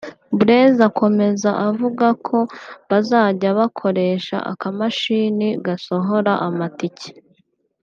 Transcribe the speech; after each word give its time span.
Blaise 0.39 0.81
akomeza 0.89 1.49
avuga 1.69 2.07
ko 2.27 2.37
bazjya 2.89 3.49
bakoresha 3.59 4.35
akamashini 4.51 5.47
gasohora 5.65 6.31
amatike 6.47 7.09